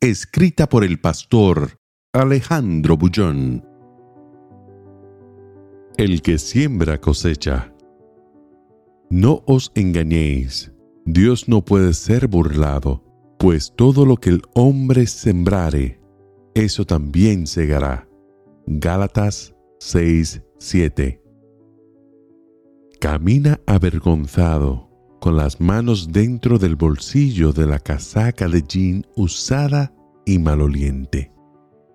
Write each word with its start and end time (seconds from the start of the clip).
Escrita 0.00 0.68
por 0.68 0.84
el 0.84 1.00
pastor 1.00 1.80
Alejandro 2.12 2.96
Bullón. 2.96 3.66
El 5.96 6.22
que 6.22 6.38
siembra 6.38 7.00
cosecha. 7.00 7.74
No 9.10 9.42
os 9.44 9.72
engañéis. 9.74 10.72
Dios 11.04 11.48
no 11.48 11.64
puede 11.64 11.94
ser 11.94 12.28
burlado, 12.28 13.02
pues 13.40 13.72
todo 13.74 14.06
lo 14.06 14.18
que 14.18 14.30
el 14.30 14.42
hombre 14.54 15.08
sembrare, 15.08 16.00
eso 16.54 16.84
también 16.84 17.48
segará. 17.48 18.08
Gálatas 18.68 19.52
6:7 19.80 21.20
Camina 23.00 23.60
avergonzado, 23.66 24.87
con 25.20 25.36
las 25.36 25.60
manos 25.60 26.12
dentro 26.12 26.58
del 26.58 26.76
bolsillo 26.76 27.52
de 27.52 27.66
la 27.66 27.78
casaca 27.78 28.48
de 28.48 28.62
jean 28.62 29.06
usada 29.16 29.92
y 30.24 30.38
maloliente, 30.38 31.32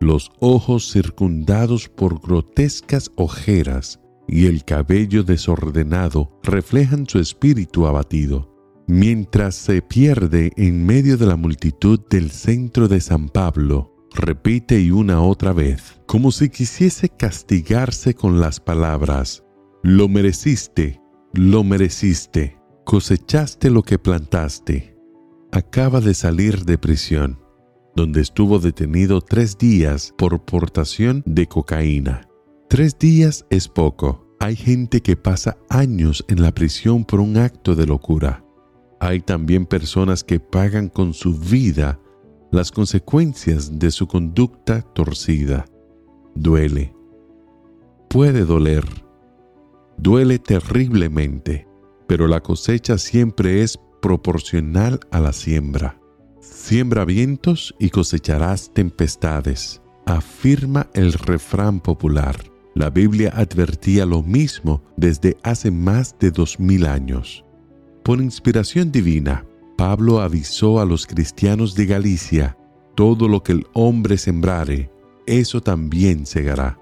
los 0.00 0.30
ojos 0.40 0.90
circundados 0.90 1.88
por 1.88 2.20
grotescas 2.20 3.10
ojeras 3.16 4.00
y 4.26 4.46
el 4.46 4.64
cabello 4.64 5.22
desordenado 5.22 6.38
reflejan 6.42 7.06
su 7.06 7.18
espíritu 7.18 7.86
abatido 7.86 8.54
mientras 8.86 9.54
se 9.54 9.82
pierde 9.82 10.52
en 10.56 10.84
medio 10.84 11.16
de 11.16 11.26
la 11.26 11.36
multitud 11.36 12.00
del 12.10 12.30
centro 12.30 12.88
de 12.88 13.00
San 13.00 13.28
Pablo, 13.28 13.94
repite 14.14 14.80
y 14.80 14.90
una 14.90 15.22
otra 15.22 15.52
vez, 15.52 16.00
como 16.06 16.30
si 16.30 16.48
quisiese 16.48 17.08
castigarse 17.08 18.14
con 18.14 18.40
las 18.40 18.60
palabras, 18.60 19.44
lo 19.82 20.08
mereciste, 20.08 21.00
lo 21.32 21.64
mereciste, 21.64 22.58
cosechaste 22.84 23.70
lo 23.70 23.82
que 23.82 23.98
plantaste. 23.98 24.96
Acaba 25.52 26.00
de 26.00 26.14
salir 26.14 26.64
de 26.64 26.78
prisión, 26.78 27.38
donde 27.94 28.20
estuvo 28.20 28.58
detenido 28.58 29.20
tres 29.20 29.58
días 29.58 30.14
por 30.16 30.44
portación 30.44 31.22
de 31.26 31.46
cocaína. 31.46 32.28
Tres 32.68 32.98
días 32.98 33.46
es 33.50 33.68
poco. 33.68 34.26
Hay 34.40 34.56
gente 34.56 35.00
que 35.00 35.16
pasa 35.16 35.56
años 35.68 36.24
en 36.28 36.42
la 36.42 36.52
prisión 36.52 37.04
por 37.04 37.20
un 37.20 37.36
acto 37.36 37.74
de 37.74 37.86
locura 37.86 38.44
hay 39.04 39.20
también 39.20 39.66
personas 39.66 40.24
que 40.24 40.40
pagan 40.40 40.88
con 40.88 41.12
su 41.12 41.38
vida 41.38 42.00
las 42.50 42.72
consecuencias 42.72 43.78
de 43.78 43.90
su 43.90 44.06
conducta 44.06 44.80
torcida. 44.80 45.66
Duele. 46.34 46.94
Puede 48.08 48.46
doler. 48.46 48.82
Duele 49.98 50.38
terriblemente, 50.38 51.68
pero 52.06 52.26
la 52.26 52.40
cosecha 52.40 52.98
siempre 52.98 53.62
es 53.62 53.78
proporcional 54.00 55.00
a 55.10 55.20
la 55.20 55.32
siembra. 55.32 55.98
Siembra 56.40 57.04
vientos 57.04 57.74
y 57.78 57.90
cosecharás 57.90 58.72
tempestades, 58.72 59.80
afirma 60.06 60.88
el 60.94 61.12
refrán 61.12 61.80
popular. 61.80 62.36
La 62.74 62.90
Biblia 62.90 63.32
advertía 63.34 64.04
lo 64.04 64.22
mismo 64.22 64.82
desde 64.96 65.36
hace 65.42 65.70
más 65.70 66.16
de 66.18 66.30
dos 66.30 66.58
mil 66.58 66.86
años. 66.86 67.44
Por 68.02 68.20
inspiración 68.20 68.92
divina, 68.92 69.46
Pablo 69.76 70.20
avisó 70.20 70.80
a 70.80 70.84
los 70.84 71.06
cristianos 71.06 71.74
de 71.74 71.86
Galicia, 71.86 72.56
todo 72.94 73.28
lo 73.28 73.42
que 73.42 73.52
el 73.52 73.66
hombre 73.72 74.18
sembrare, 74.18 74.90
eso 75.26 75.60
también 75.60 76.26
segará. 76.26 76.78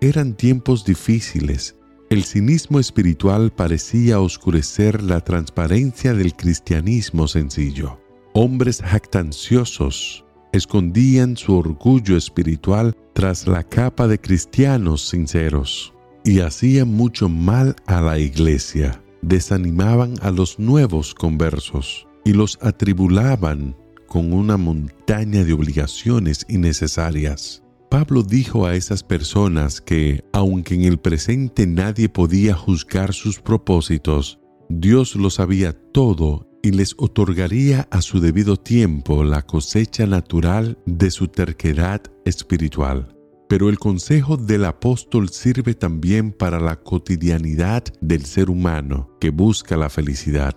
Eran 0.00 0.34
tiempos 0.34 0.84
difíciles. 0.84 1.76
El 2.14 2.22
cinismo 2.22 2.78
espiritual 2.78 3.50
parecía 3.50 4.20
oscurecer 4.20 5.02
la 5.02 5.18
transparencia 5.18 6.14
del 6.14 6.36
cristianismo 6.36 7.26
sencillo. 7.26 7.98
Hombres 8.34 8.80
jactanciosos 8.80 10.24
escondían 10.52 11.36
su 11.36 11.58
orgullo 11.58 12.16
espiritual 12.16 12.96
tras 13.14 13.48
la 13.48 13.64
capa 13.64 14.06
de 14.06 14.20
cristianos 14.20 15.08
sinceros 15.08 15.92
y 16.24 16.38
hacían 16.38 16.86
mucho 16.86 17.28
mal 17.28 17.74
a 17.84 18.00
la 18.00 18.20
iglesia 18.20 19.02
desanimaban 19.20 20.14
a 20.22 20.30
los 20.30 20.60
nuevos 20.60 21.16
conversos 21.16 22.06
y 22.24 22.32
los 22.32 22.60
atribulaban 22.62 23.74
con 24.06 24.32
una 24.32 24.56
montaña 24.56 25.42
de 25.42 25.52
obligaciones 25.52 26.46
innecesarias. 26.48 27.63
Pablo 27.94 28.24
dijo 28.24 28.66
a 28.66 28.74
esas 28.74 29.04
personas 29.04 29.80
que, 29.80 30.24
aunque 30.32 30.74
en 30.74 30.82
el 30.82 30.98
presente 30.98 31.64
nadie 31.64 32.08
podía 32.08 32.52
juzgar 32.56 33.14
sus 33.14 33.38
propósitos, 33.38 34.40
Dios 34.68 35.14
lo 35.14 35.30
sabía 35.30 35.72
todo 35.92 36.48
y 36.60 36.72
les 36.72 36.96
otorgaría 36.98 37.86
a 37.92 38.02
su 38.02 38.18
debido 38.18 38.56
tiempo 38.56 39.22
la 39.22 39.42
cosecha 39.42 40.08
natural 40.08 40.76
de 40.86 41.12
su 41.12 41.28
terquedad 41.28 42.02
espiritual. 42.24 43.14
Pero 43.48 43.68
el 43.68 43.78
consejo 43.78 44.36
del 44.36 44.64
apóstol 44.64 45.28
sirve 45.28 45.74
también 45.74 46.32
para 46.32 46.58
la 46.58 46.74
cotidianidad 46.74 47.84
del 48.00 48.24
ser 48.24 48.50
humano 48.50 49.16
que 49.20 49.30
busca 49.30 49.76
la 49.76 49.88
felicidad. 49.88 50.56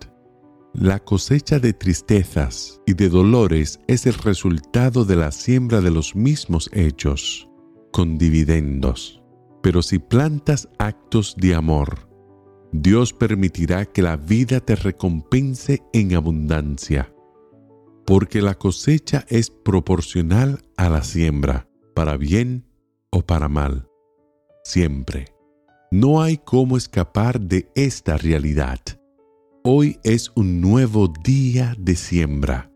La 0.80 1.00
cosecha 1.00 1.58
de 1.58 1.74
tristezas 1.74 2.80
y 2.86 2.94
de 2.94 3.10
dolores 3.10 3.80
es 3.88 4.06
el 4.06 4.14
resultado 4.14 5.06
de 5.06 5.16
la 5.16 5.32
siembra 5.32 5.82
de 5.82 5.90
los 5.90 6.16
mismos 6.16 6.70
hechos, 6.72 7.50
con 7.92 8.20
dividendos. 8.20 9.24
Pero 9.64 9.82
si 9.82 9.98
plantas 9.98 10.70
actos 10.78 11.36
de 11.36 11.56
amor, 11.56 12.08
Dios 12.72 13.12
permitirá 13.12 13.86
que 13.88 14.04
la 14.04 14.18
vida 14.18 14.60
te 14.60 14.76
recompense 14.76 15.82
en 15.94 16.14
abundancia, 16.14 17.12
porque 18.06 18.40
la 18.40 18.54
cosecha 18.54 19.26
es 19.30 19.50
proporcional 19.50 20.62
a 20.78 20.90
la 20.90 21.02
siembra, 21.02 21.68
para 21.96 22.18
bien 22.18 22.68
o 23.10 23.26
para 23.26 23.48
mal, 23.48 23.90
siempre. 24.64 25.26
No 25.90 26.22
hay 26.22 26.38
cómo 26.38 26.78
escapar 26.78 27.42
de 27.42 27.68
esta 27.74 28.16
realidad. 28.16 28.78
Hoy 29.70 30.00
es 30.06 30.32
un 30.34 30.62
nuevo 30.62 31.12
día 31.26 31.76
de 31.78 31.98
siembra. 31.98 32.72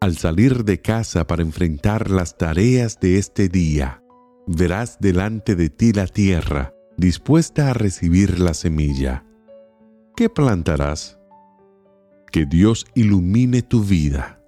Al 0.00 0.16
salir 0.16 0.64
de 0.64 0.80
casa 0.80 1.26
para 1.26 1.42
enfrentar 1.42 2.10
las 2.10 2.38
tareas 2.38 2.98
de 3.00 3.18
este 3.18 3.50
día, 3.50 4.02
verás 4.46 4.96
delante 4.98 5.56
de 5.56 5.68
ti 5.68 5.92
la 5.92 6.06
tierra 6.06 6.72
dispuesta 6.96 7.68
a 7.68 7.74
recibir 7.74 8.38
la 8.40 8.54
semilla. 8.54 9.26
¿Qué 10.16 10.30
plantarás? 10.30 11.18
Que 12.30 12.46
Dios 12.46 12.86
ilumine 12.94 13.60
tu 13.60 13.84
vida, 13.84 14.42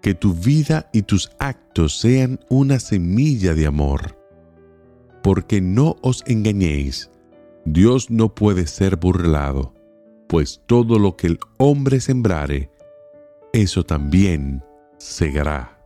que 0.00 0.14
tu 0.14 0.32
vida 0.32 0.88
y 0.90 1.02
tus 1.02 1.30
actos 1.38 2.00
sean 2.00 2.40
una 2.48 2.80
semilla 2.80 3.52
de 3.52 3.66
amor 3.66 4.16
porque 5.22 5.60
no 5.60 5.96
os 6.00 6.24
engañéis, 6.26 7.10
Dios 7.66 8.08
no 8.08 8.34
puede 8.34 8.66
ser 8.66 8.96
burlado, 8.96 9.74
pues 10.30 10.62
todo 10.66 11.00
lo 11.00 11.16
que 11.16 11.26
el 11.26 11.40
hombre 11.58 12.00
sembrare, 12.00 12.70
eso 13.52 13.84
también 13.84 14.62
segará. 14.96 15.76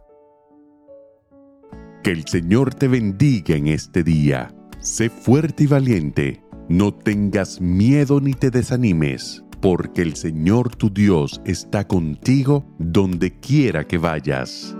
Que 2.02 2.10
el 2.10 2.28
Señor 2.28 2.74
te 2.74 2.86
bendiga 2.86 3.56
en 3.56 3.68
este 3.68 4.04
día. 4.04 4.54
Sé 4.80 5.08
fuerte 5.08 5.64
y 5.64 5.66
valiente, 5.66 6.42
no 6.68 6.92
tengas 6.92 7.62
miedo 7.62 8.20
ni 8.20 8.34
te 8.34 8.50
desanimes, 8.50 9.42
porque 9.62 10.02
el 10.02 10.14
Señor 10.14 10.76
tu 10.76 10.92
Dios 10.92 11.40
está 11.46 11.88
contigo 11.88 12.66
donde 12.78 13.40
quiera 13.40 13.86
que 13.86 13.96
vayas. 13.96 14.76